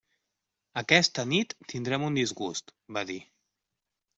«Aquesta 0.81 1.25
nit 1.33 1.53
tindrem 1.73 2.07
un 2.09 2.17
disgust», 2.21 2.75
va 2.99 3.05
dir. 3.11 3.21